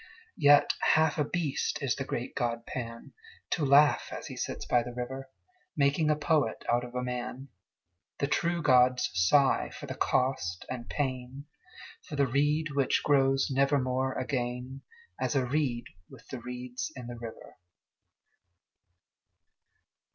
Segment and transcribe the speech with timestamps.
[0.39, 3.13] Yet half a beast is the great god Pan,
[3.51, 5.29] To laugh as he sits by the river,
[5.77, 7.49] Making a poet out of a man:
[8.17, 11.45] The true gods sigh for the cost and pain,
[12.01, 14.81] For the reed which grows nevermore again
[15.19, 17.57] As a reed with the reeds in the river.